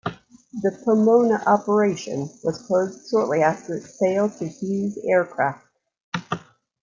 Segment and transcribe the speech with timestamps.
[0.63, 5.63] The Pomona operation was closed shortly after its sale to Hughes Aircraft.